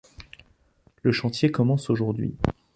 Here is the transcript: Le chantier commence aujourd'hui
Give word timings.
Le 1.03 1.11
chantier 1.11 1.51
commence 1.51 1.91
aujourd'hui 1.91 2.33